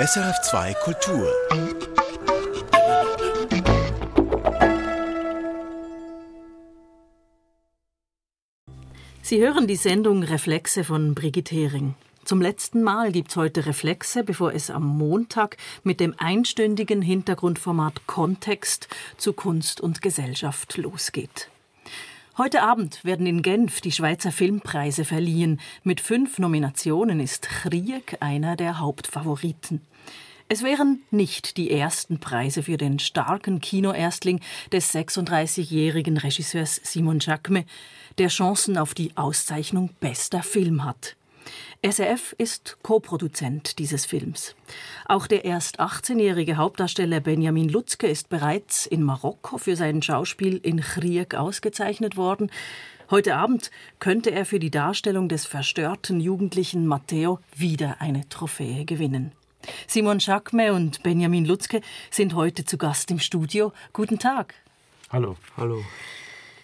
[0.00, 1.30] SRF 2 Kultur.
[9.20, 11.94] Sie hören die Sendung Reflexe von Brigitte Hering.
[12.24, 18.88] Zum letzten Mal gibt's heute Reflexe, bevor es am Montag mit dem einstündigen Hintergrundformat Kontext
[19.18, 21.51] zu Kunst und Gesellschaft losgeht.
[22.38, 25.60] Heute Abend werden in Genf die Schweizer Filmpreise verliehen.
[25.84, 29.82] Mit fünf Nominationen ist Krieg einer der Hauptfavoriten.
[30.48, 34.40] Es wären nicht die ersten Preise für den starken Kinoerstling
[34.72, 37.66] des 36-jährigen Regisseurs Simon Jacquemet,
[38.16, 41.16] der Chancen auf die Auszeichnung bester Film hat.
[41.84, 44.54] SRF ist Co-Produzent dieses Films.
[45.06, 50.80] Auch der erst 18-jährige Hauptdarsteller Benjamin Lutzke ist bereits in Marokko für sein Schauspiel in
[50.80, 52.52] Krieg ausgezeichnet worden.
[53.10, 59.32] Heute Abend könnte er für die Darstellung des verstörten Jugendlichen Matteo wieder eine Trophäe gewinnen.
[59.88, 61.80] Simon Schakme und Benjamin Lutzke
[62.12, 63.72] sind heute zu Gast im Studio.
[63.92, 64.54] Guten Tag.
[65.10, 65.36] Hallo.
[65.56, 65.82] Hallo.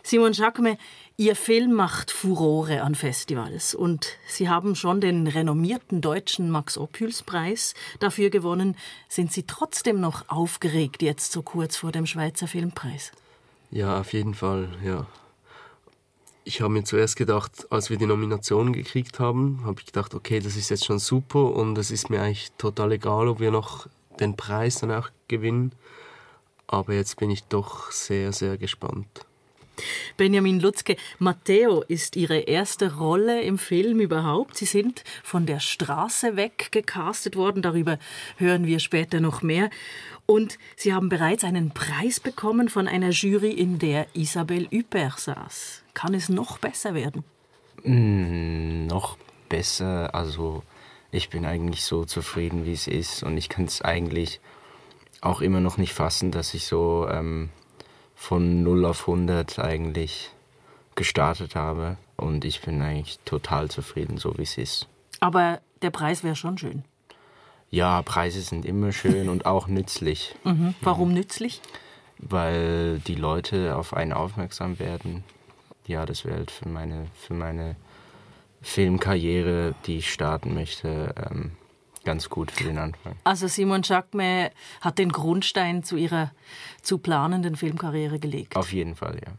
[0.04, 0.78] Simon Schakme,
[1.20, 8.30] Ihr Film macht Furore an Festivals und Sie haben schon den renommierten deutschen Max-Ophüls-Preis dafür
[8.30, 8.76] gewonnen.
[9.08, 13.10] Sind Sie trotzdem noch aufgeregt jetzt so kurz vor dem Schweizer Filmpreis?
[13.72, 15.08] Ja, auf jeden Fall, ja.
[16.44, 20.38] Ich habe mir zuerst gedacht, als wir die Nomination gekriegt haben, habe ich gedacht, okay,
[20.38, 23.88] das ist jetzt schon super und es ist mir eigentlich total egal, ob wir noch
[24.20, 25.72] den Preis dann auch gewinnen.
[26.68, 29.26] Aber jetzt bin ich doch sehr, sehr gespannt.
[30.16, 34.56] Benjamin Lutzke, Matteo ist Ihre erste Rolle im Film überhaupt.
[34.56, 37.62] Sie sind von der Straße weg gecastet worden.
[37.62, 37.98] Darüber
[38.36, 39.70] hören wir später noch mehr.
[40.26, 45.82] Und Sie haben bereits einen Preis bekommen von einer Jury, in der Isabelle Huppert saß.
[45.94, 47.24] Kann es noch besser werden?
[47.82, 49.16] Mm, noch
[49.48, 50.14] besser.
[50.14, 50.62] Also
[51.10, 53.22] ich bin eigentlich so zufrieden, wie es ist.
[53.22, 54.40] Und ich kann es eigentlich
[55.20, 57.48] auch immer noch nicht fassen, dass ich so ähm,
[58.18, 60.32] von 0 auf 100 eigentlich
[60.96, 61.96] gestartet habe.
[62.16, 64.88] Und ich bin eigentlich total zufrieden, so wie es ist.
[65.20, 66.84] Aber der Preis wäre schon schön.
[67.70, 70.34] Ja, Preise sind immer schön und auch nützlich.
[70.42, 70.74] Mhm.
[70.80, 71.60] Warum nützlich?
[72.18, 75.22] Weil die Leute auf einen aufmerksam werden.
[75.86, 77.76] Ja, das wäre halt für meine, für meine
[78.62, 81.52] Filmkarriere, die ich starten möchte, ähm,
[82.04, 83.16] ganz gut für den Anfang.
[83.24, 86.32] Also Simon Jacquemet hat den Grundstein zu ihrer
[86.82, 88.56] zu planenden Filmkarriere gelegt.
[88.56, 89.32] Auf jeden Fall, ja.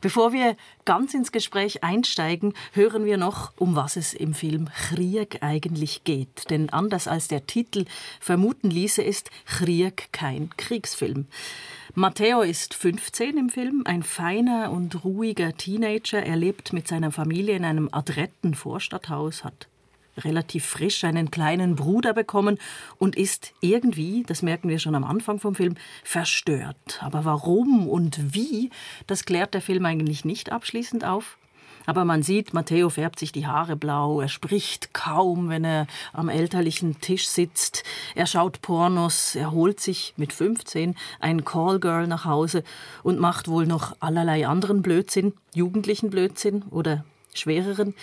[0.00, 5.42] Bevor wir ganz ins Gespräch einsteigen, hören wir noch, um was es im Film Krieg
[5.42, 6.50] eigentlich geht.
[6.50, 7.84] Denn anders als der Titel
[8.20, 11.26] vermuten ließe, ist Krieg kein Kriegsfilm.
[11.94, 16.22] Matteo ist 15 im Film, ein feiner und ruhiger Teenager.
[16.22, 19.68] Er lebt mit seiner Familie in einem adretten Vorstadthaus, hat
[20.16, 22.58] relativ frisch einen kleinen Bruder bekommen
[22.98, 27.00] und ist irgendwie, das merken wir schon am Anfang vom Film, verstört.
[27.00, 28.70] Aber warum und wie,
[29.06, 31.36] das klärt der Film eigentlich nicht abschließend auf.
[31.86, 36.28] Aber man sieht, Matteo färbt sich die Haare blau, er spricht kaum, wenn er am
[36.28, 37.84] elterlichen Tisch sitzt.
[38.14, 42.64] Er schaut Pornos, er holt sich mit 15 ein Callgirl nach Hause
[43.02, 47.04] und macht wohl noch allerlei anderen Blödsinn, jugendlichen Blödsinn oder
[47.34, 47.94] schwereren.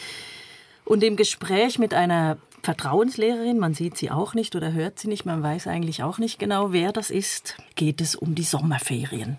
[0.88, 5.26] Und im Gespräch mit einer Vertrauenslehrerin, man sieht sie auch nicht oder hört sie nicht,
[5.26, 9.38] man weiß eigentlich auch nicht genau, wer das ist, geht es um die Sommerferien.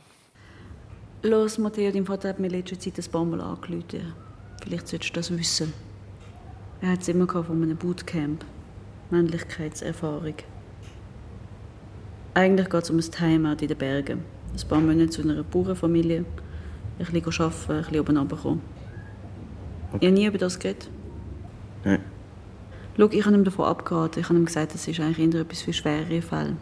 [1.22, 4.12] Los, Matteo, dein Vater hat mir letzte Zeit ein paar Mal angerufen.
[4.62, 5.72] Vielleicht solltest du das wissen.
[6.82, 8.44] Er hat es immer von einem Bootcamp.
[9.10, 10.34] Männlichkeitserfahrung.
[12.34, 14.22] Eigentlich geht es um ein Heimat in den Bergen.
[14.52, 16.26] Ein paar Monate zu einer Bauernfamilie.
[16.98, 18.60] Ein bisschen arbeiten, ein bisschen oben runterkommen.
[19.92, 19.98] Okay.
[20.00, 20.90] Ich habe nie über das geredet.
[21.84, 22.00] Nein.
[22.96, 24.20] Schau, ich habe ihm davon abgeraten.
[24.20, 26.56] Ich habe ihm gesagt, das ist eigentlich eher etwas für schwerere Fälle.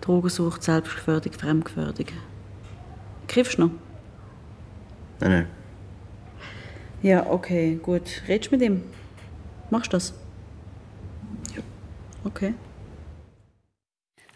[0.00, 2.06] Drogensucht, Selbstgefährdung, Fremdgefährdung.
[3.28, 3.70] Griffst du noch?
[5.20, 5.46] Nein, nein.
[7.02, 8.22] Ja, okay, gut.
[8.26, 8.82] Redest du mit ihm?
[9.70, 10.14] Machst du das?
[11.54, 11.62] Ja.
[12.24, 12.54] Okay.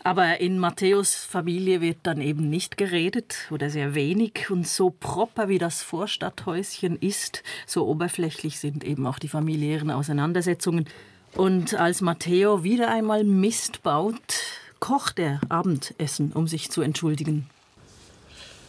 [0.06, 4.51] Aber in Matthäus Familie wird dann eben nicht geredet oder sehr wenig.
[4.51, 10.87] Und so proper wie das Vorstadthäuschen ist, so oberflächlich sind eben auch die familiären Auseinandersetzungen.
[11.35, 14.43] Und als Matteo wieder einmal Mist baut,
[14.79, 17.49] kocht er Abendessen, um sich zu entschuldigen.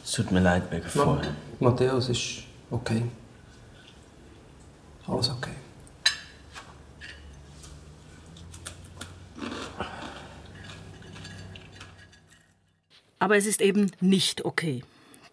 [0.05, 0.63] Es tut mir leid.
[1.59, 3.03] Matteo, es ist okay.
[5.05, 5.51] Alles okay.
[13.25, 14.83] Aber es ist eben nicht okay.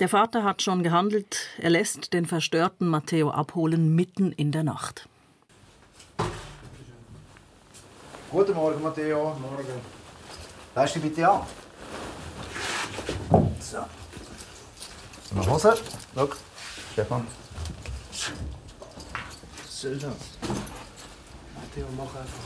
[0.00, 1.48] Der Vater hat schon gehandelt.
[1.58, 5.06] Er lässt den verstörten Matteo abholen mitten in der Nacht.
[8.30, 9.36] Guten Morgen, Matteo.
[9.38, 9.78] Morgen.
[10.74, 11.42] Leist dich bitte an.
[13.60, 13.84] So.
[15.34, 15.76] Noch Hose.
[16.14, 16.28] Schau.
[16.94, 17.26] Stefan.
[18.10, 20.14] Was soll das?
[21.54, 22.40] Matteo, mach einfach.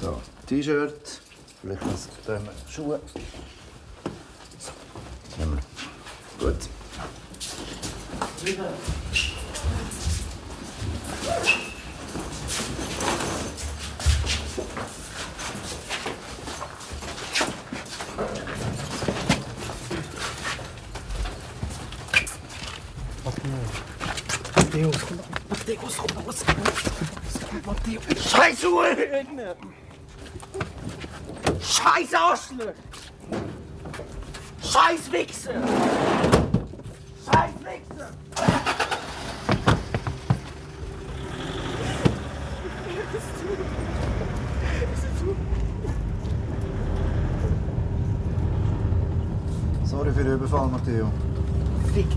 [0.00, 1.20] So, T-Shirt.
[1.60, 3.00] Vielleicht noch Schuhe.
[6.38, 6.68] Gut.
[24.54, 25.18] Matthäus, komm
[25.48, 26.44] Matthäus, komm raus.
[27.64, 28.30] Matthäus.
[28.30, 29.54] Scheiß Huren!
[31.60, 32.74] Scheiß Arschloch!
[34.62, 36.15] Scheiß Wichser!
[37.26, 38.08] Scheiß Wichser!
[49.84, 51.10] Sorry für den Überfall, Matteo.
[51.92, 52.16] Fick dich.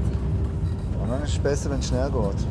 [1.02, 2.46] Und dann ist es besser, wenn es schnell geht.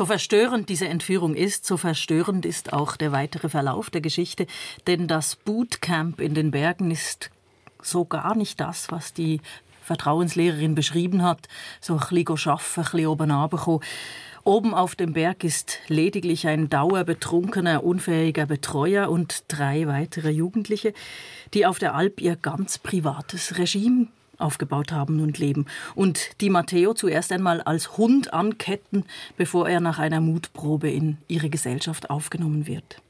[0.00, 4.46] So verstörend diese Entführung ist, so verstörend ist auch der weitere Verlauf der Geschichte,
[4.86, 7.28] denn das Bootcamp in den Bergen ist
[7.82, 9.42] so gar nicht das, was die
[9.82, 11.48] Vertrauenslehrerin beschrieben hat.
[11.82, 13.84] So ein bisschen arbeiten, ein bisschen oben.
[14.42, 20.94] Oben auf dem Berg ist lediglich ein dauerbetrunkener, unfähiger Betreuer und drei weitere Jugendliche,
[21.52, 24.06] die auf der Alp ihr ganz privates Regime
[24.40, 25.66] aufgebaut haben und leben.
[25.94, 29.04] Und die Matteo zuerst einmal als Hund anketten,
[29.36, 33.02] bevor er nach einer Mutprobe in ihre Gesellschaft aufgenommen wird.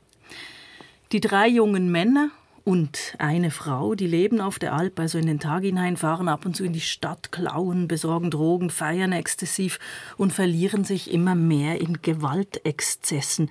[1.13, 2.31] Die drei jungen Männer
[2.65, 6.47] und eine Frau, die leben auf der Alp, also in den Tag hinein, fahren ab
[6.47, 9.79] und zu in die Stadt, klauen, besorgen Drogen, feiern exzessiv
[10.17, 13.51] und verlieren sich immer mehr in Gewaltexzessen.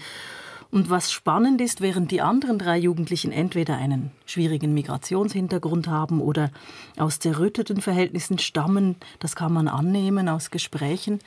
[0.71, 6.51] Und was spannend ist, während die anderen drei Jugendlichen entweder einen schwierigen Migrationshintergrund haben oder
[6.98, 11.19] aus zerrütteten Verhältnissen stammen, das kann man annehmen aus Gesprächen,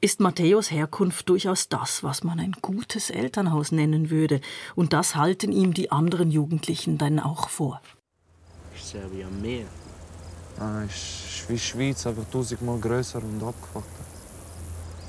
[0.00, 4.40] ist Matthäus Herkunft durchaus das, was man ein gutes Elternhaus nennen würde.
[4.74, 7.80] Und das halten ihm die anderen Jugendlichen dann auch vor.
[8.74, 9.66] Ist sehr wie am Meer.
[10.58, 14.04] Ah, ist wie die Schweiz, einfach tausendmal größer und abgefuckter.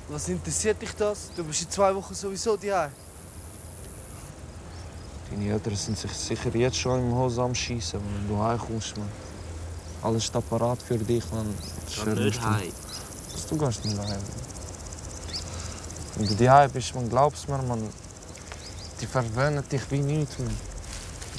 [0.10, 1.31] Was interessiert dich das?
[1.36, 2.71] Du bist in zwei Wochen sowieso die
[5.33, 8.95] Deine Eltern sind sich sicher jetzt schon im Haus am Schießen, wenn du heimkommst.
[8.97, 9.09] Man.
[10.03, 11.24] Alles steht parat für dich.
[11.31, 11.51] Man.
[12.06, 12.71] Geh nicht heim.
[13.50, 14.21] Du gehst nicht heim.
[16.15, 17.89] Wenn du daheim bist, man glaubst mir, man,
[19.01, 20.38] die verwöhnen dich wie nichts.
[20.38, 20.56] Man.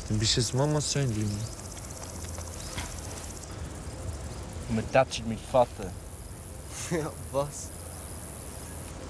[0.08, 1.30] Du bist ein Mama-Söhnchen.
[4.70, 5.92] Man tätscht mit Vater.
[6.90, 7.68] Ja, was?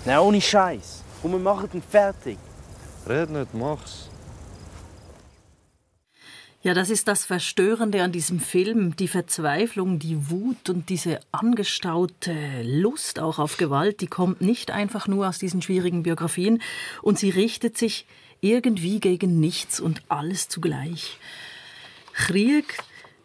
[0.05, 1.03] Nein, ohne Scheiß.
[1.23, 2.39] Komm, wir machen ihn fertig.
[3.07, 4.11] Red nicht, mach's.
[6.65, 12.35] Ja, das ist das Verstörende an diesem Film, die Verzweiflung, die Wut und diese angestaute
[12.63, 16.63] Lust auch auf Gewalt, die kommt nicht einfach nur aus diesen schwierigen Biografien
[17.03, 18.07] und sie richtet sich
[18.41, 21.19] irgendwie gegen nichts und alles zugleich.
[22.15, 22.79] Krieg,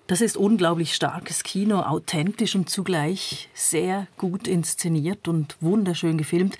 [0.08, 6.58] das ist unglaublich starkes Kino, authentisch und zugleich sehr gut inszeniert und wunderschön gefilmt.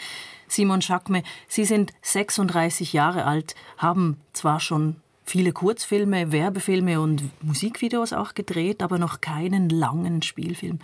[0.48, 4.96] Simon Schakme, Sie sind 36 Jahre alt, haben zwar schon
[5.30, 10.80] viele Kurzfilme, Werbefilme und Musikvideos auch gedreht, aber noch keinen langen Spielfilm.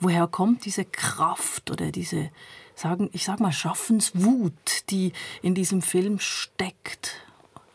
[0.00, 2.30] Woher kommt diese Kraft oder diese,
[2.74, 7.12] sagen, ich sag mal, Schaffenswut, die in diesem Film steckt,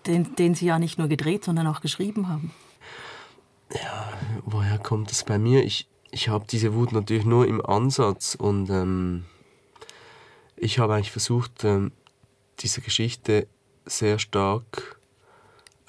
[0.06, 2.51] den, den Sie ja nicht nur gedreht, sondern auch geschrieben haben?
[3.74, 4.12] Ja,
[4.46, 5.63] woher kommt es bei mir?
[5.63, 9.25] Ich, ich habe diese Wut natürlich nur im Ansatz und ähm,
[10.58, 11.91] ich habe eigentlich versucht, ähm,
[12.60, 13.48] diese Geschichte
[13.86, 15.00] sehr stark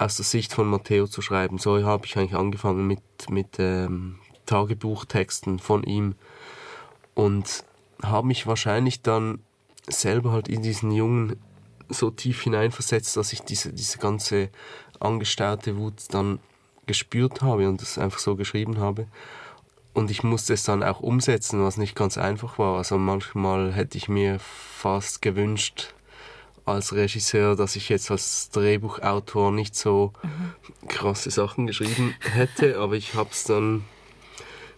[0.03, 1.59] aus der Sicht von Matteo zu schreiben.
[1.59, 6.15] So habe ich eigentlich angefangen mit, mit ähm, Tagebuchtexten von ihm
[7.15, 7.65] und
[8.03, 9.41] habe mich wahrscheinlich dann
[9.89, 11.37] selber halt in diesen Jungen
[11.89, 14.51] so tief hineinversetzt, dass ich diese, diese ganze
[15.01, 16.39] angestaute Wut dann
[16.87, 19.07] gespürt habe und es einfach so geschrieben habe.
[19.95, 22.79] Und ich musste es dann auch umsetzen, was nicht ganz einfach war.
[22.79, 25.95] Also manchmal hätte ich mir fast gewünscht,
[26.65, 30.13] als Regisseur, dass ich jetzt als Drehbuchautor nicht so
[30.89, 33.85] krasse Sachen geschrieben hätte, aber ich habe es dann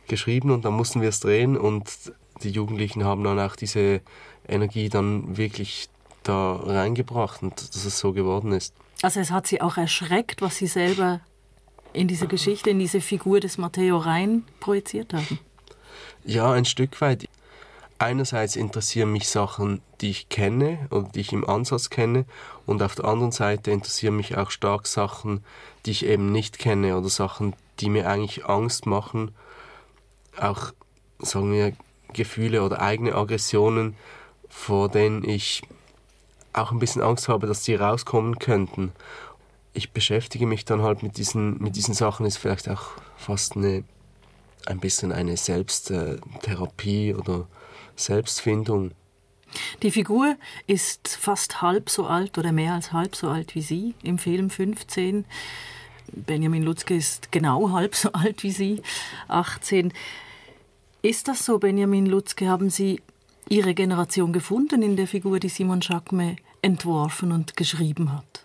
[0.09, 1.91] geschrieben und dann mussten wir es drehen und
[2.43, 4.01] die Jugendlichen haben dann auch diese
[4.47, 5.89] Energie dann wirklich
[6.23, 8.75] da reingebracht und dass es so geworden ist.
[9.03, 11.21] Also es hat Sie auch erschreckt, was Sie selber
[11.93, 15.39] in diese Geschichte, in diese Figur des Matteo rein projiziert haben.
[16.25, 17.29] Ja, ein Stück weit.
[18.05, 22.27] Einerseits interessieren mich Sachen, die ich kenne oder die ich im Ansatz kenne,
[22.67, 25.43] und auf der anderen Seite interessieren mich auch stark Sachen,
[25.85, 29.35] die ich eben nicht kenne oder Sachen, die mir eigentlich Angst machen,
[30.39, 30.73] auch
[31.19, 31.73] sagen wir
[32.13, 33.97] Gefühle oder eigene Aggressionen,
[34.49, 35.63] vor denen ich
[36.53, 38.93] auch ein bisschen Angst habe, dass die rauskommen könnten.
[39.73, 43.83] Ich beschäftige mich dann halt mit diesen, mit diesen Sachen, ist vielleicht auch fast eine,
[44.67, 47.47] ein bisschen eine Selbsttherapie oder
[47.97, 48.93] Selbstfindung.
[49.83, 50.37] Die Figur
[50.67, 54.51] ist fast halb so alt oder mehr als halb so alt wie Sie im Film
[54.51, 55.25] 15.
[56.13, 58.83] Benjamin Lutzke ist genau halb so alt wie Sie,
[59.29, 59.93] 18.
[61.03, 62.49] Ist das so, Benjamin Lutzke?
[62.49, 63.01] Haben Sie
[63.49, 68.45] Ihre Generation gefunden in der Figur, die Simon Jacquemet entworfen und geschrieben hat?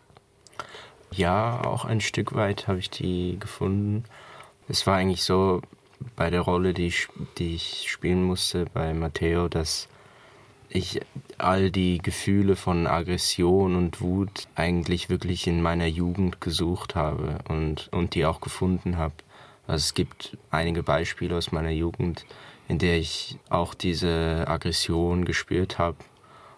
[1.12, 4.04] Ja, auch ein Stück weit habe ich die gefunden.
[4.68, 5.62] Es war eigentlich so
[6.16, 9.88] bei der Rolle, die ich, die ich spielen musste bei Matteo, dass
[10.70, 11.02] ich
[11.38, 17.90] all die Gefühle von Aggression und Wut eigentlich wirklich in meiner Jugend gesucht habe und,
[17.92, 19.16] und die auch gefunden habe.
[19.66, 22.26] Also es gibt einige Beispiele aus meiner Jugend,
[22.68, 25.98] in der ich auch diese Aggression gespürt habe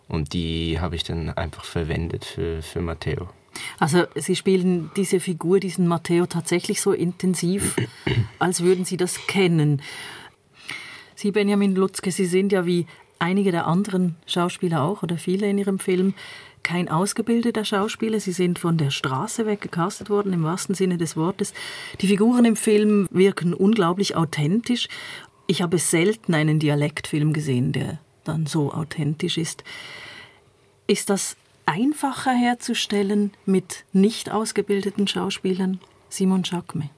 [0.07, 3.29] und die habe ich dann einfach verwendet für, für Matteo.
[3.79, 7.75] Also Sie spielen diese Figur, diesen Matteo tatsächlich so intensiv,
[8.39, 9.81] als würden Sie das kennen.
[11.15, 12.87] Sie, Benjamin Lutzke, Sie sind ja wie
[13.19, 16.13] einige der anderen Schauspieler auch oder viele in Ihrem Film
[16.63, 18.19] kein ausgebildeter Schauspieler.
[18.19, 21.53] Sie sind von der Straße weg gecastet worden, im wahrsten Sinne des Wortes.
[22.01, 24.87] Die Figuren im Film wirken unglaublich authentisch.
[25.47, 29.63] Ich habe selten einen Dialektfilm gesehen, der dann so authentisch ist.
[30.87, 31.35] Ist das
[31.71, 35.79] einfacher herzustellen mit nicht ausgebildeten Schauspielern?
[36.09, 36.89] Simon Jacquemet.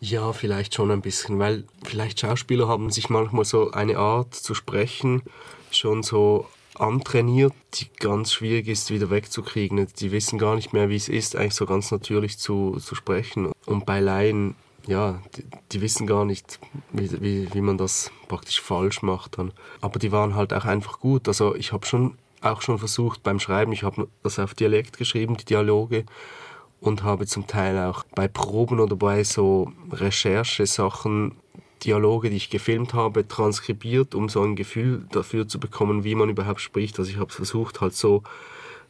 [0.00, 4.54] Ja, vielleicht schon ein bisschen, weil vielleicht Schauspieler haben sich manchmal so eine Art zu
[4.54, 5.22] sprechen
[5.70, 9.86] schon so antrainiert, die ganz schwierig ist, wieder wegzukriegen.
[9.98, 13.52] Die wissen gar nicht mehr, wie es ist, eigentlich so ganz natürlich zu, zu sprechen.
[13.64, 16.58] Und bei Laien, ja, die, die wissen gar nicht,
[16.92, 19.52] wie, wie, wie man das praktisch falsch macht dann.
[19.80, 21.28] Aber die waren halt auch einfach gut.
[21.28, 25.36] Also ich habe schon auch schon versucht beim Schreiben, ich habe das auf Dialekt geschrieben,
[25.36, 26.04] die Dialoge,
[26.80, 31.32] und habe zum Teil auch bei Proben oder bei so Recherchesachen
[31.82, 36.28] Dialoge, die ich gefilmt habe, transkribiert, um so ein Gefühl dafür zu bekommen, wie man
[36.28, 36.98] überhaupt spricht.
[36.98, 38.22] Also ich habe versucht, halt so,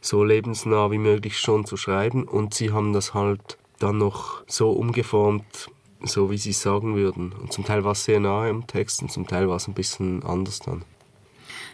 [0.01, 4.71] so lebensnah wie möglich schon zu schreiben und sie haben das halt dann noch so
[4.71, 5.69] umgeformt,
[6.03, 7.33] so wie sie es sagen würden.
[7.33, 9.73] Und zum Teil war es sehr nahe am Text und zum Teil war es ein
[9.73, 10.83] bisschen anders dann.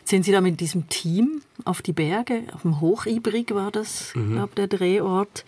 [0.03, 4.33] Sind Sie da mit diesem Team auf die Berge, auf dem Hochibrig war das, mhm.
[4.33, 5.45] glaube der Drehort.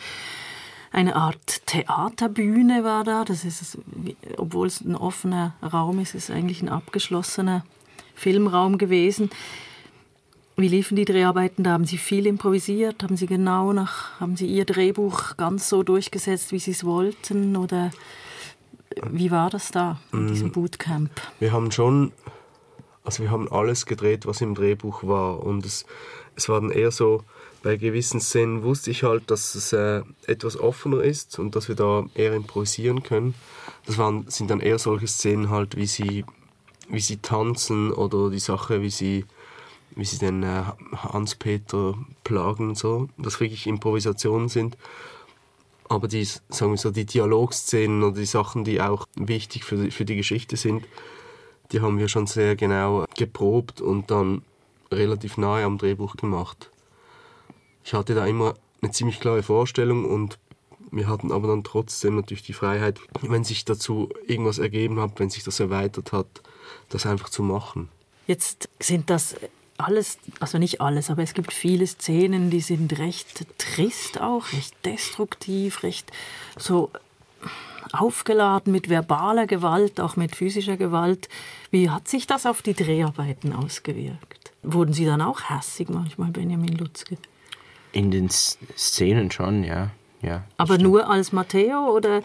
[0.92, 3.26] Eine Art Theaterbühne war da.
[3.26, 3.80] Das ist,
[4.38, 7.66] obwohl es ein offener Raum ist, ist es eigentlich ein abgeschlossener
[8.14, 9.32] Filmraum gewesen.
[10.56, 11.72] Wie liefen die Dreharbeiten da?
[11.72, 13.02] Haben Sie viel improvisiert?
[13.02, 17.56] Haben Sie genau nach, haben Sie Ihr Drehbuch ganz so durchgesetzt, wie Sie es wollten?
[17.56, 17.90] Oder
[19.10, 20.52] wie war das da in diesem mm.
[20.52, 21.10] Bootcamp?
[21.40, 22.12] Wir haben schon
[23.04, 25.44] also wir haben alles gedreht, was im Drehbuch war.
[25.44, 25.86] Und es,
[26.36, 27.24] es war dann eher so,
[27.62, 31.76] bei gewissen Szenen wusste ich halt, dass es äh, etwas offener ist und dass wir
[31.76, 33.34] da eher improvisieren können.
[33.86, 36.26] Das waren, sind dann eher solche Szenen halt, wie sie,
[36.90, 39.26] wie sie tanzen oder die Sache, wie sie,
[39.96, 43.08] wie sie den äh, Hans-Peter plagen und so.
[43.18, 44.78] Dass wirklich Improvisationen sind.
[45.88, 50.06] Aber die, sagen wir so, die Dialogszenen oder die Sachen, die auch wichtig für für
[50.06, 50.86] die Geschichte sind,
[51.72, 54.44] die haben wir schon sehr genau geprobt und dann
[54.92, 56.70] relativ nahe am Drehbuch gemacht.
[57.84, 60.38] Ich hatte da immer eine ziemlich klare Vorstellung und
[60.92, 65.30] wir hatten aber dann trotzdem natürlich die Freiheit, wenn sich dazu irgendwas ergeben hat, wenn
[65.30, 66.28] sich das erweitert hat,
[66.90, 67.90] das einfach zu machen.
[68.28, 69.36] Jetzt sind das
[69.78, 74.74] alles, also nicht alles, aber es gibt viele Szenen, die sind recht trist auch, recht
[74.86, 76.12] destruktiv, recht
[76.58, 76.92] so
[77.94, 81.30] aufgeladen mit verbaler Gewalt, auch mit physischer Gewalt.
[81.72, 84.52] Wie hat sich das auf die Dreharbeiten ausgewirkt?
[84.64, 87.18] Wurden Sie dann auch hässig manchmal, Benjamin Lutzke?
[87.92, 89.92] In den Szenen schon, ja.
[90.22, 90.90] ja Aber stimmt.
[90.90, 92.22] nur als Matteo oder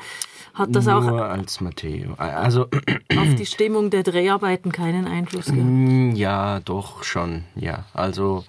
[0.54, 2.14] hat das nur auch nur als Matteo?
[2.16, 2.62] Also
[3.16, 5.62] auf die Stimmung der Dreharbeiten keinen Einfluss gehabt?
[5.62, 7.84] Mm, ja, doch schon, ja.
[7.92, 8.44] Also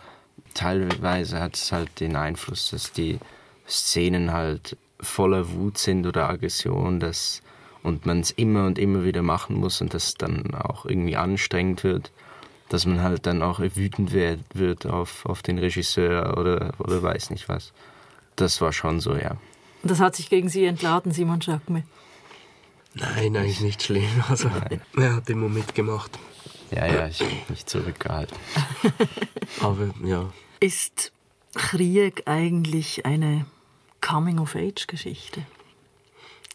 [0.53, 3.19] teilweise hat es halt den Einfluss, dass die
[3.67, 7.41] Szenen halt voller Wut sind oder Aggression dass,
[7.83, 11.83] und man es immer und immer wieder machen muss und das dann auch irgendwie anstrengend
[11.83, 12.11] wird,
[12.69, 17.31] dass man halt dann auch wütend wird, wird auf, auf den Regisseur oder, oder weiß
[17.31, 17.73] nicht was.
[18.35, 19.31] Das war schon so, ja.
[19.81, 21.85] Und das hat sich gegen Sie entladen, Simon Jacquemet?
[22.93, 24.03] Nein, eigentlich nicht schlimm.
[24.29, 24.49] Also,
[24.97, 26.17] er hat immer mitgemacht.
[26.71, 28.37] Ja, ja, ich habe mich zurückgehalten.
[29.61, 31.11] Aber ja, Ist
[31.55, 33.45] Krieg eigentlich eine
[34.09, 35.43] Coming-of-Age-Geschichte?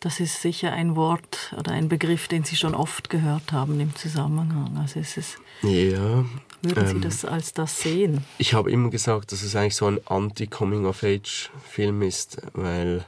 [0.00, 3.94] Das ist sicher ein Wort oder ein Begriff, den Sie schon oft gehört haben im
[3.94, 4.76] Zusammenhang.
[4.76, 6.25] Also ist es, ja.
[6.62, 8.25] würden Sie ähm, das als das sehen?
[8.38, 13.06] Ich habe immer gesagt, dass es eigentlich so ein Anti-Coming-of-Age-Film ist, weil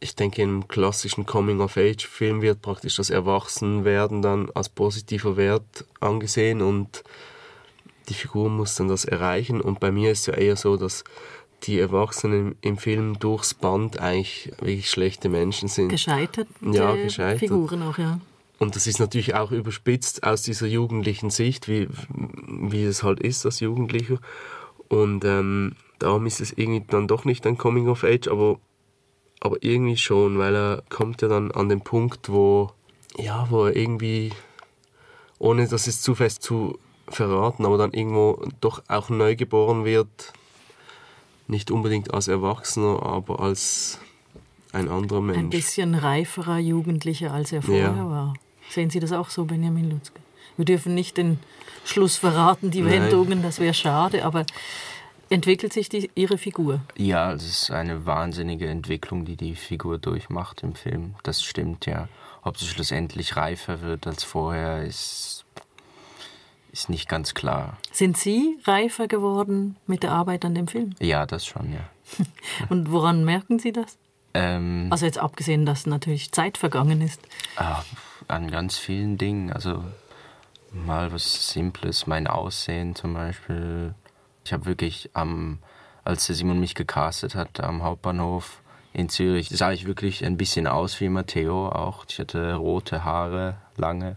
[0.00, 7.04] ich denke, einem klassischen Coming-of-Age-Film wird praktisch das Erwachsenwerden dann als positiver Wert angesehen und
[8.08, 9.60] die Figur muss dann das erreichen.
[9.60, 11.04] Und bei mir ist es ja eher so, dass
[11.64, 15.88] die Erwachsenen im Film durchs Band eigentlich wirklich schlechte Menschen sind.
[15.88, 16.48] Gescheitert?
[16.60, 17.40] Ja, gescheitert.
[17.40, 18.20] Figuren auch, ja.
[18.58, 23.46] Und das ist natürlich auch überspitzt aus dieser jugendlichen Sicht, wie, wie es halt ist
[23.46, 24.18] als Jugendlicher.
[24.88, 28.58] Und ähm, darum ist es irgendwie dann doch nicht ein Coming of Age, aber,
[29.40, 32.72] aber irgendwie schon, weil er kommt ja dann an den Punkt, wo,
[33.16, 34.32] ja, wo er irgendwie,
[35.38, 40.32] ohne das ist zu fest zu verraten, aber dann irgendwo doch auch neu geboren wird.
[41.48, 43.98] Nicht unbedingt als Erwachsener, aber als
[44.72, 45.38] ein anderer Mensch.
[45.38, 48.10] Ein bisschen reiferer Jugendlicher, als er vorher Ja.
[48.10, 48.34] war.
[48.70, 50.20] Sehen Sie das auch so, Benjamin Lutzke?
[50.58, 51.38] Wir dürfen nicht den
[51.84, 53.04] Schluss verraten, die Nein.
[53.04, 54.44] Wendungen, das wäre schade, aber
[55.30, 56.80] entwickelt sich die, Ihre Figur?
[56.98, 61.14] Ja, es ist eine wahnsinnige Entwicklung, die die Figur durchmacht im Film.
[61.22, 62.08] Das stimmt ja.
[62.42, 65.37] Ob sie schlussendlich reifer wird als vorher, ist,
[66.72, 67.76] ist nicht ganz klar.
[67.92, 70.94] Sind Sie reifer geworden mit der Arbeit an dem Film?
[71.00, 71.80] Ja, das schon, ja.
[72.68, 73.98] Und woran merken Sie das?
[74.34, 77.20] Ähm, Also jetzt abgesehen, dass natürlich Zeit vergangen ist.
[77.56, 77.82] ah,
[78.28, 79.52] an ganz vielen Dingen.
[79.52, 79.82] Also
[80.72, 83.94] mal was Simples, mein Aussehen zum Beispiel.
[84.44, 85.58] Ich habe wirklich am,
[86.04, 90.66] als der Simon mich gecastet hat am Hauptbahnhof in Zürich, sah ich wirklich ein bisschen
[90.66, 92.04] aus wie Matteo auch.
[92.08, 94.16] Ich hatte rote Haare, lange.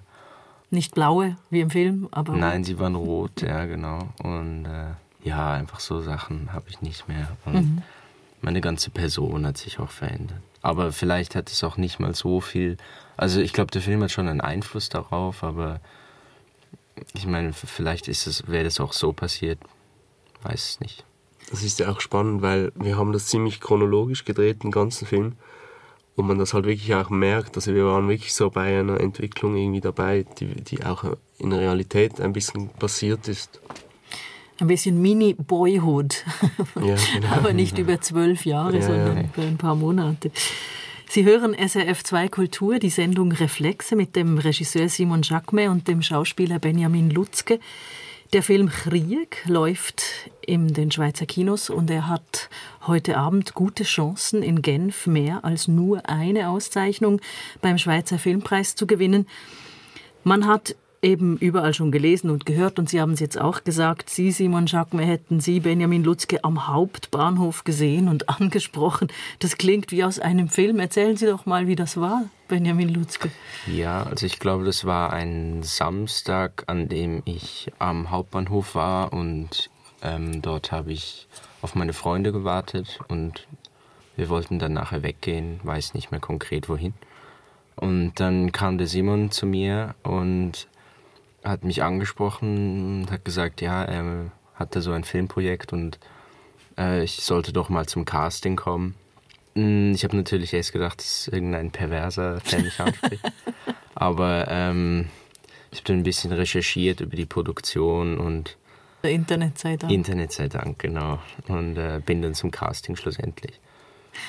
[0.71, 3.99] Nicht blaue, wie im Film, aber Nein, sie waren rot, ja, genau.
[4.23, 4.91] Und äh,
[5.23, 7.27] ja, einfach so Sachen habe ich nicht mehr.
[7.45, 7.81] Und Mhm.
[8.41, 10.39] meine ganze Person hat sich auch verändert.
[10.62, 12.77] Aber vielleicht hat es auch nicht mal so viel.
[13.17, 15.79] Also ich glaube, der Film hat schon einen Einfluss darauf, aber
[17.13, 19.60] ich meine, vielleicht ist es, wäre das auch so passiert.
[20.43, 21.03] Weiß es nicht.
[21.49, 25.36] Das ist ja auch spannend, weil wir haben das ziemlich chronologisch gedreht, den ganzen Film.
[26.15, 27.56] Und man das halt wirklich auch merkt.
[27.56, 31.06] Also wir waren wirklich so bei einer Entwicklung irgendwie dabei, die, die auch
[31.39, 33.60] in der Realität ein bisschen passiert ist.
[34.60, 36.24] ein bisschen Mini-Boyhood.
[36.84, 37.28] Ja, genau.
[37.36, 39.24] aber nicht über zwölf Jahre, Ja, sondern ja.
[39.24, 40.32] über ein paar Monate.
[41.10, 46.02] Sie hören SRF 2 Kultur, die Sendung Reflexe mit dem Regisseur Simon Jacquemet und dem
[46.02, 47.60] Schauspieler Benjamin Lutzke.
[48.34, 50.04] Der Film Krieg läuft
[50.39, 52.50] in den Schweizer Kinos und er hat
[52.88, 57.20] heute Abend gute Chancen, in Genf mehr als nur eine Auszeichnung
[57.60, 59.28] beim Schweizer Filmpreis zu gewinnen.
[60.24, 64.10] Man hat eben überall schon gelesen und gehört und Sie haben es jetzt auch gesagt,
[64.10, 69.10] Sie, Simon Jacquemet, hätten Sie, Benjamin Lutzke, am Hauptbahnhof gesehen und angesprochen.
[69.39, 70.80] Das klingt wie aus einem Film.
[70.80, 73.31] Erzählen Sie doch mal, wie das war, Benjamin Lutzke.
[73.65, 79.69] Ja, also ich glaube, das war ein Samstag, an dem ich am Hauptbahnhof war und
[80.01, 81.29] ähm, dort habe ich
[81.61, 83.47] auf meine Freunde gewartet und
[84.17, 86.93] wir wollten dann nachher weggehen, weiß nicht mehr konkret wohin.
[87.77, 90.67] Und dann kam der Simon zu mir und
[91.45, 95.99] hat mich angesprochen und hat gesagt, ja, er hatte so ein Filmprojekt und
[96.77, 98.95] äh, ich sollte doch mal zum Casting kommen.
[99.55, 103.23] Mm, Ich habe natürlich erst gedacht, das ist irgendein Perverser, der mich anspricht.
[103.95, 105.09] Aber ähm,
[105.71, 108.57] ich habe dann ein bisschen recherchiert über die Produktion und
[109.03, 109.91] Internet sei Dank.
[109.91, 111.19] Internet sei Dank, genau.
[111.47, 113.59] Und äh, bin dann zum Casting schlussendlich.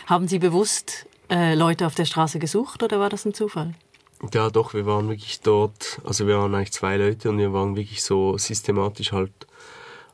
[0.06, 3.74] Haben Sie bewusst äh, Leute auf der Straße gesucht oder war das ein Zufall?
[4.32, 7.74] Ja, doch, wir waren wirklich dort, also wir waren eigentlich zwei Leute und wir waren
[7.76, 9.32] wirklich so systematisch halt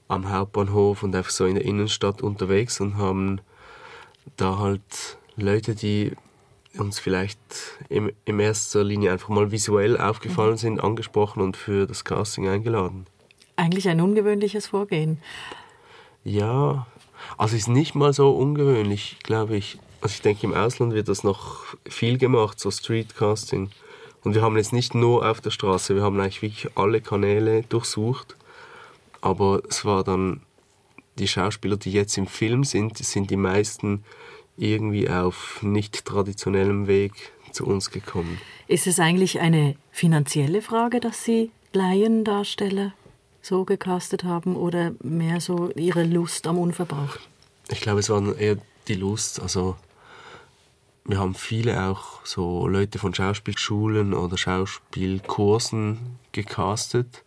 [0.08, 3.40] am Hauptbahnhof und einfach so in der Innenstadt unterwegs und haben
[4.36, 6.12] da halt Leute, die
[6.76, 7.38] uns vielleicht
[7.88, 13.06] im, in erster Linie einfach mal visuell aufgefallen sind, angesprochen und für das Casting eingeladen.
[13.56, 15.20] Eigentlich ein ungewöhnliches Vorgehen.
[16.24, 16.86] Ja,
[17.36, 19.78] also ist nicht mal so ungewöhnlich, glaube ich.
[20.00, 23.70] Also ich denke, im Ausland wird das noch viel gemacht, so Streetcasting.
[24.24, 27.62] Und wir haben jetzt nicht nur auf der Straße, wir haben eigentlich wirklich alle Kanäle
[27.62, 28.36] durchsucht.
[29.20, 30.42] Aber es war dann,
[31.18, 34.04] die Schauspieler, die jetzt im Film sind, sind die meisten
[34.56, 37.12] irgendwie auf nicht traditionellem Weg
[37.52, 38.40] zu uns gekommen.
[38.66, 42.92] Ist es eigentlich eine finanzielle Frage, dass Sie Laiendarsteller
[43.40, 47.20] so gecastet haben oder mehr so Ihre Lust am Unverbraucht?
[47.70, 49.40] Ich glaube, es war eher die Lust.
[49.40, 49.76] Also
[51.04, 57.24] wir haben viele auch so Leute von Schauspielschulen oder Schauspielkursen gecastet.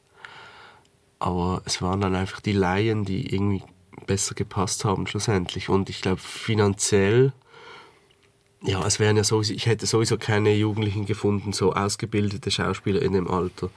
[1.17, 3.63] Aber es waren dann einfach die Laien, die irgendwie
[4.07, 5.69] besser gepasst haben schlussendlich.
[5.69, 7.33] Und ich glaube, finanziell,
[8.61, 13.13] ja, es wären ja sowieso, ich hätte sowieso keine Jugendlichen gefunden, so ausgebildete Schauspieler in
[13.13, 13.69] dem Alter.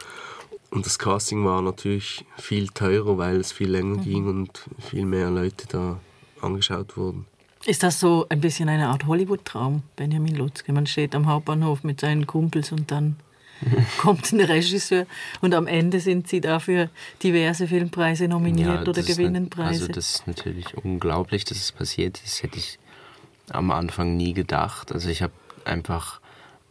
[0.70, 4.02] Und das Casting war natürlich viel teurer, weil es viel länger mhm.
[4.02, 6.00] ging und viel mehr Leute da
[6.40, 7.26] angeschaut wurden.
[7.66, 10.72] Ist das so ein bisschen eine Art Hollywood-Traum, Benjamin Lutzke?
[10.72, 13.16] Man steht am Hauptbahnhof mit seinen Kumpels und dann
[13.98, 15.06] kommt ein Regisseur
[15.40, 16.90] und am Ende sind sie dafür
[17.22, 19.82] diverse Filmpreise nominiert ja, oder gewinnen Preise.
[19.82, 22.26] Also das ist natürlich unglaublich, dass es passiert ist.
[22.26, 22.78] Das hätte ich
[23.50, 24.92] am Anfang nie gedacht.
[24.92, 25.32] Also ich habe
[25.64, 26.20] einfach,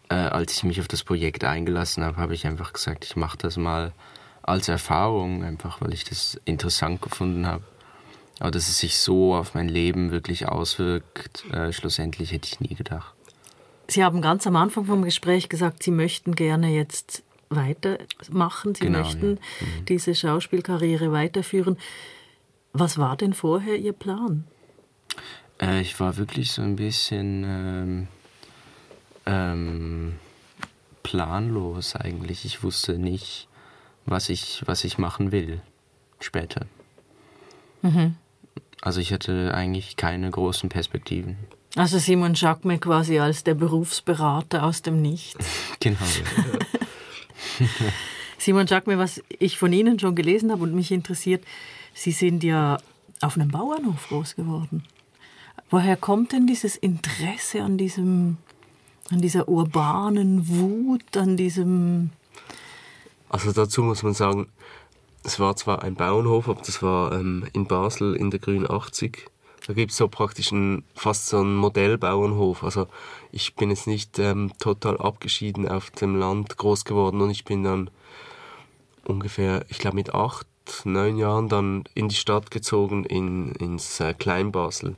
[0.10, 3.38] äh, als ich mich auf das Projekt eingelassen habe, habe ich einfach gesagt, ich mache
[3.38, 3.94] das mal
[4.42, 7.64] als Erfahrung, einfach weil ich das interessant gefunden habe.
[8.40, 12.76] Aber dass es sich so auf mein Leben wirklich auswirkt, äh, schlussendlich hätte ich nie
[12.76, 13.14] gedacht.
[13.88, 19.00] Sie haben ganz am Anfang vom Gespräch gesagt, Sie möchten gerne jetzt weitermachen, Sie genau,
[19.00, 19.68] möchten ja.
[19.68, 19.86] mhm.
[19.86, 21.78] diese Schauspielkarriere weiterführen.
[22.72, 24.46] Was war denn vorher Ihr Plan?
[25.62, 28.08] Äh, ich war wirklich so ein bisschen ähm,
[29.26, 30.14] ähm,
[31.04, 32.46] planlos eigentlich.
[32.46, 33.48] Ich wusste nicht,
[34.06, 35.62] was ich, was ich machen will
[36.20, 36.66] später.
[37.82, 38.16] Mhm.
[38.82, 41.38] Also ich hatte eigentlich keine großen Perspektiven.
[41.76, 45.44] Also Simon Jacquemin quasi als der Berufsberater aus dem Nichts.
[45.80, 45.98] genau.
[48.38, 51.44] Simon Jacquemin, was ich von Ihnen schon gelesen habe und mich interessiert,
[51.96, 52.78] Sie sind ja
[53.22, 54.84] auf einem Bauernhof groß geworden.
[55.70, 58.38] Woher kommt denn dieses Interesse an diesem,
[59.10, 62.12] an dieser urbanen Wut, an diesem?
[63.30, 64.48] Also dazu muss man sagen,
[65.24, 69.33] es war zwar ein Bauernhof, aber das war ähm, in Basel in der Grün 80
[69.66, 72.64] da gibt es so praktisch ein, fast so einen Modellbauernhof.
[72.64, 72.88] Also
[73.32, 77.64] ich bin jetzt nicht ähm, total abgeschieden auf dem Land groß geworden und ich bin
[77.64, 77.90] dann
[79.06, 80.48] ungefähr, ich glaube mit acht,
[80.84, 84.96] neun Jahren dann in die Stadt gezogen, in, ins äh, Kleinbasel.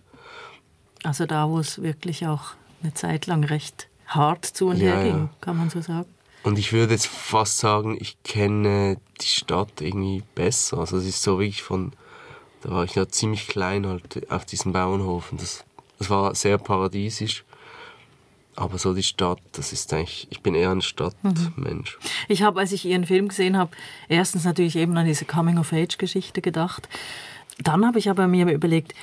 [1.03, 5.17] Also da, wo es wirklich auch eine Zeit lang recht hart zu und her ging,
[5.17, 5.29] ja.
[5.41, 6.09] kann man so sagen.
[6.43, 10.77] Und ich würde jetzt fast sagen, ich kenne die Stadt irgendwie besser.
[10.77, 11.91] Also es ist so wirklich von
[12.65, 15.63] da war ich ja ziemlich klein halt auf diesem Bauernhof und das,
[15.99, 17.43] das war sehr paradiesisch.
[18.55, 21.97] Aber so die Stadt, das ist eigentlich, ich bin eher ein Stadtmensch.
[22.01, 22.09] Mhm.
[22.29, 23.71] Ich habe, als ich Ihren Film gesehen habe,
[24.07, 26.87] erstens natürlich eben an diese Coming-of-Age-Geschichte gedacht.
[27.59, 28.95] Dann habe ich aber mir überlegt,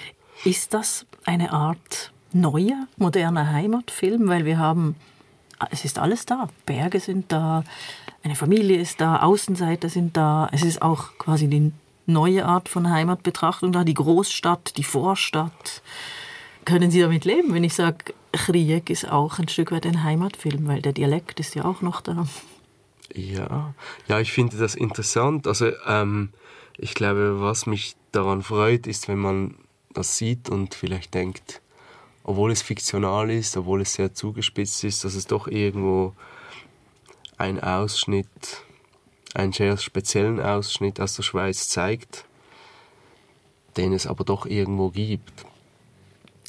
[0.44, 4.26] ist das eine Art neuer, moderner Heimatfilm?
[4.26, 4.96] Weil wir haben,
[5.70, 6.48] es ist alles da.
[6.64, 7.62] Berge sind da,
[8.24, 10.48] eine Familie ist da, Außenseiter sind da.
[10.50, 11.72] Es ist auch quasi die
[12.06, 15.82] neue Art von Heimatbetrachtung da, die Großstadt, die Vorstadt.
[16.64, 20.66] Können Sie damit leben, wenn ich sage, Krieg ist auch ein Stück weit ein Heimatfilm,
[20.66, 22.26] weil der Dialekt ist ja auch noch da.
[23.14, 23.74] Ja,
[24.08, 25.46] ja, ich finde das interessant.
[25.46, 26.30] Also ähm,
[26.78, 29.56] ich glaube, was mich daran freut, ist, wenn man
[29.92, 31.60] das sieht und vielleicht denkt,
[32.24, 36.14] obwohl es fiktional ist, obwohl es sehr zugespitzt ist, dass es doch irgendwo
[37.36, 38.28] ein Ausschnitt
[39.34, 42.24] einen sehr speziellen Ausschnitt aus der Schweiz zeigt,
[43.76, 45.32] den es aber doch irgendwo gibt.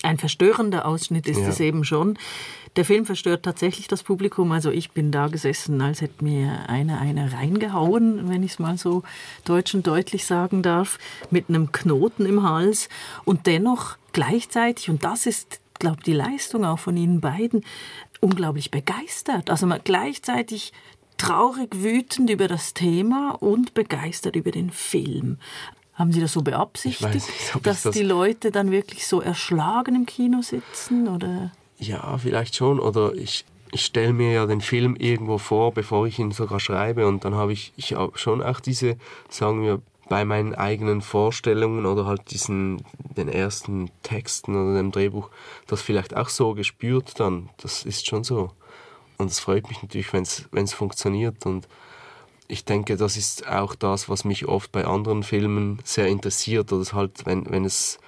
[0.04, 1.48] Ein verstörender Ausschnitt ist ja.
[1.48, 2.18] es eben schon.
[2.76, 4.52] Der Film verstört tatsächlich das Publikum.
[4.52, 8.78] Also ich bin da gesessen, als hätte mir einer eine reingehauen, wenn ich es mal
[8.78, 9.04] so
[9.46, 10.98] deutsch und deutlich sagen darf,
[11.30, 12.90] mit einem Knoten im Hals.
[13.26, 17.64] Und dennoch gleichzeitig, und das ist, glaube ich, die Leistung auch von Ihnen beiden,
[18.20, 19.50] unglaublich begeistert.
[19.50, 20.74] Also man gleichzeitig
[21.18, 25.38] traurig wütend über das Thema und begeistert über den Film.
[25.96, 27.30] Haben Sie das so beabsichtigt, nicht,
[27.64, 31.08] dass das die Leute dann wirklich so erschlagen im Kino sitzen?
[31.08, 31.52] Oder?
[31.78, 32.80] Ja, vielleicht schon.
[32.80, 37.06] Oder ich, ich stelle mir ja den Film irgendwo vor, bevor ich ihn sogar schreibe.
[37.06, 38.98] Und dann habe ich, ich hab schon auch diese,
[39.30, 42.84] sagen wir, bei meinen eigenen Vorstellungen oder halt diesen,
[43.16, 45.30] den ersten Texten oder dem Drehbuch,
[45.68, 47.50] das vielleicht auch so gespürt dann.
[47.58, 48.52] Das ist schon so.
[49.18, 51.46] Und es freut mich natürlich, wenn es funktioniert.
[51.46, 51.68] Und
[52.48, 56.72] ich denke, das ist auch das, was mich oft bei anderen Filmen sehr interessiert.
[56.72, 58.00] Es halt, wenn, wenn es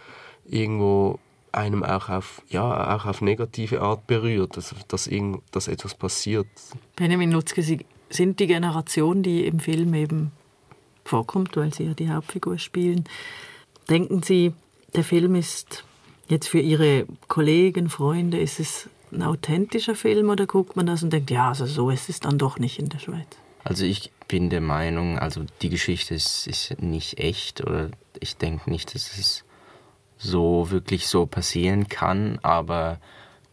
[0.45, 1.19] irgendwo
[1.51, 6.47] einem auch auf, ja, auch auf negative Art berührt, dass, dass, irgend, dass etwas passiert.
[6.95, 10.31] Benjamin Lutzke, Sie sind die Generation, die im Film eben
[11.05, 13.05] vorkommt, weil Sie ja die Hauptfigur spielen.
[13.89, 14.53] Denken Sie,
[14.95, 15.85] der Film ist
[16.27, 21.13] jetzt für Ihre Kollegen, Freunde, ist es ein authentischer Film oder guckt man das und
[21.13, 23.27] denkt, ja, also so ist es dann doch nicht in der Schweiz?
[23.63, 27.89] Also ich bin der Meinung, also die Geschichte ist, ist nicht echt oder
[28.19, 29.43] ich denke nicht, dass es
[30.17, 32.99] so wirklich so passieren kann, aber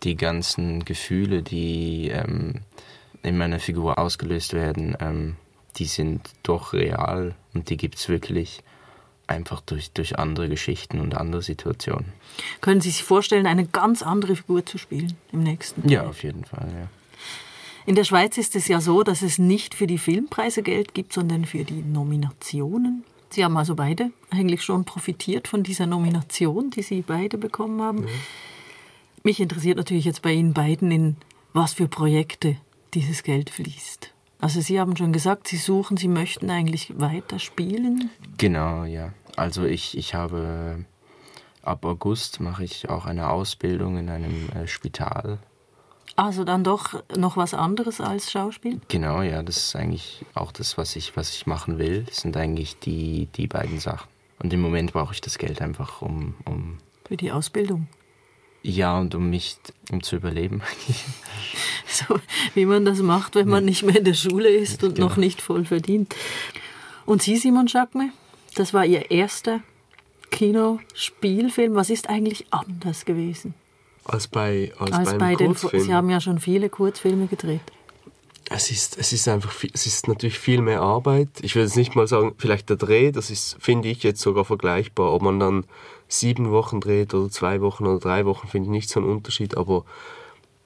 [0.02, 2.62] die ganzen Gefühle, die ähm,
[3.22, 5.36] in meiner Figur ausgelöst werden, ähm,
[5.76, 8.62] die sind doch real und die gibt es wirklich
[9.32, 12.12] einfach durch, durch andere Geschichten und andere Situationen.
[12.60, 15.88] Können Sie sich vorstellen, eine ganz andere Figur zu spielen im nächsten?
[15.88, 16.88] Ja, auf jeden Fall, ja.
[17.84, 21.12] In der Schweiz ist es ja so, dass es nicht für die Filmpreise Geld gibt,
[21.12, 23.04] sondern für die Nominationen.
[23.30, 28.04] Sie haben also beide eigentlich schon profitiert von dieser Nomination, die Sie beide bekommen haben.
[28.04, 28.12] Ja.
[29.24, 31.16] Mich interessiert natürlich jetzt bei Ihnen beiden, in
[31.52, 32.56] was für Projekte
[32.94, 34.11] dieses Geld fließt.
[34.42, 38.10] Also Sie haben schon gesagt, Sie suchen, Sie möchten eigentlich weiter spielen.
[38.38, 39.12] Genau, ja.
[39.36, 40.84] Also ich, ich habe
[41.62, 45.38] ab August mache ich auch eine Ausbildung in einem äh, Spital.
[46.16, 48.80] Also dann doch noch was anderes als Schauspiel?
[48.88, 52.02] Genau, ja, das ist eigentlich auch das, was ich, was ich machen will.
[52.02, 54.08] Das sind eigentlich die, die beiden Sachen.
[54.40, 56.78] Und im Moment brauche ich das Geld einfach, um, um.
[57.04, 57.86] Für die Ausbildung.
[58.62, 59.56] Ja, und um mich
[59.90, 60.62] um zu überleben.
[61.86, 62.20] so
[62.54, 65.08] wie man das macht, wenn man nicht mehr in der Schule ist und genau.
[65.08, 66.14] noch nicht voll verdient.
[67.04, 68.10] Und Sie, Simon Schakme,
[68.54, 69.60] das war Ihr erster
[70.30, 71.74] Kinospielfilm.
[71.74, 73.54] Was ist eigentlich anders gewesen?
[74.04, 77.60] Als bei, als, als bei den Sie haben ja schon viele Kurzfilme gedreht.
[78.54, 81.28] Es ist, es ist einfach, es ist natürlich viel mehr Arbeit.
[81.40, 84.44] Ich würde jetzt nicht mal sagen, vielleicht der Dreh, das ist, finde ich jetzt sogar
[84.44, 85.12] vergleichbar.
[85.12, 85.64] Ob man dann
[86.08, 89.56] sieben Wochen dreht oder zwei Wochen oder drei Wochen, finde ich nicht so einen Unterschied.
[89.56, 89.84] Aber,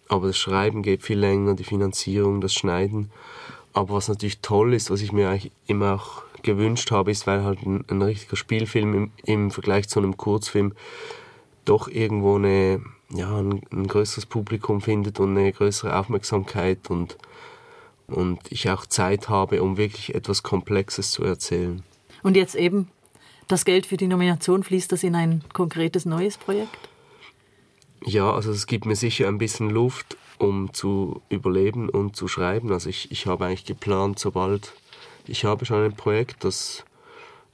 [0.08, 3.10] aber das Schreiben geht viel länger, die Finanzierung, das Schneiden.
[3.72, 7.44] Aber was natürlich toll ist, was ich mir eigentlich immer auch gewünscht habe, ist, weil
[7.44, 10.72] halt ein, ein richtiger Spielfilm im, im, Vergleich zu einem Kurzfilm
[11.64, 17.16] doch irgendwo eine, ja, ein, ein größeres Publikum findet und eine größere Aufmerksamkeit und,
[18.08, 21.82] und ich auch Zeit habe, um wirklich etwas Komplexes zu erzählen.
[22.22, 22.88] Und jetzt eben
[23.48, 26.88] das Geld für die Nomination fließt das in ein konkretes neues Projekt?
[28.04, 32.72] Ja, also es gibt mir sicher ein bisschen Luft, um zu überleben und zu schreiben.
[32.72, 34.72] Also ich, ich habe eigentlich geplant, sobald
[35.26, 36.84] ich habe schon ein Projekt, das,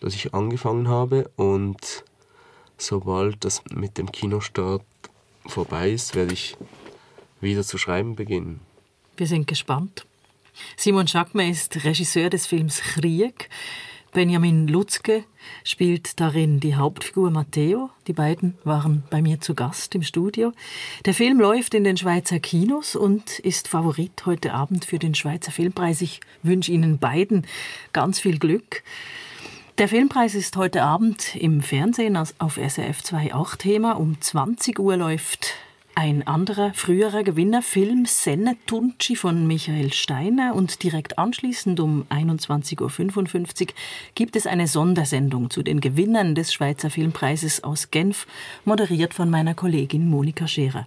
[0.00, 2.04] das ich angefangen habe und
[2.76, 4.84] sobald das mit dem Kinostart
[5.46, 6.56] vorbei ist, werde ich
[7.40, 8.60] wieder zu schreiben beginnen.
[9.16, 10.06] Wir sind gespannt.
[10.76, 13.48] Simon Schackme ist Regisseur des Films Krieg.
[14.12, 15.24] Benjamin Lutzke
[15.64, 17.88] spielt darin die Hauptfigur Matteo.
[18.06, 20.52] Die beiden waren bei mir zu Gast im Studio.
[21.06, 25.50] Der Film läuft in den Schweizer Kinos und ist Favorit heute Abend für den Schweizer
[25.50, 26.02] Filmpreis.
[26.02, 27.46] Ich wünsche Ihnen beiden
[27.94, 28.82] ganz viel Glück.
[29.78, 33.92] Der Filmpreis ist heute Abend im Fernsehen auf SRF 2 auch Thema.
[33.92, 35.54] Um 20 Uhr läuft
[35.94, 40.54] ein anderer früherer Gewinnerfilm, Senne Tunci von Michael Steiner.
[40.54, 43.66] Und direkt anschließend um 21.55 Uhr
[44.14, 48.26] gibt es eine Sondersendung zu den Gewinnern des Schweizer Filmpreises aus Genf,
[48.64, 50.86] moderiert von meiner Kollegin Monika Scherer.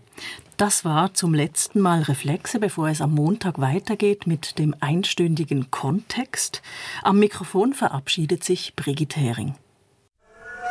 [0.57, 6.61] Das war zum letzten Mal Reflexe, bevor es am Montag weitergeht mit dem einstündigen Kontext.
[7.03, 9.55] Am Mikrofon verabschiedet sich Brigitte Hering.